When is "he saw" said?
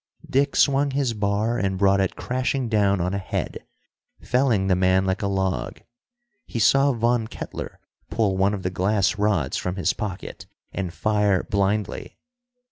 6.47-6.91